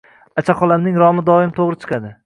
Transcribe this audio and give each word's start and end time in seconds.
Acha 0.41 0.55
xolamning 0.61 0.97
romi 1.05 1.27
doim 1.29 1.55
to‘g‘ri 1.61 1.83
chiqadi. 1.85 2.17